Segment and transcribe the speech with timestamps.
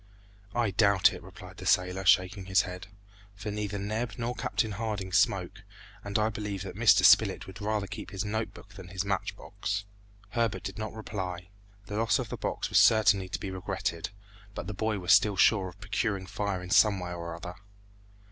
[0.55, 2.87] "I doubt it," replied the sailor, shaking his head,
[3.35, 5.61] "for neither Neb nor Captain Harding smoke,
[6.03, 7.05] and I believe that Mr.
[7.05, 9.85] Spilett would rather keep his note book than his match box."
[10.29, 11.49] Herbert did not reply.
[11.85, 14.09] The loss of the box was certainly to be regretted,
[14.55, 17.53] but the boy was still sure of procuring fire in some way or other.